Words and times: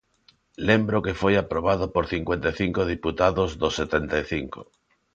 Lembro 0.67 1.03
que 1.05 1.17
foi 1.21 1.33
aprobado 1.37 1.85
por 1.93 2.05
cincuenta 2.13 2.47
e 2.53 2.55
cinco 2.61 2.81
deputados 2.93 3.49
dos 3.61 3.73
setenta 3.79 4.15
e 4.23 4.25
cinco. 4.33 4.59